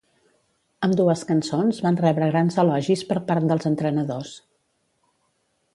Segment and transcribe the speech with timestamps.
[0.87, 4.33] Ambdues cançons van rebre grans elogis per part dels entrenadors.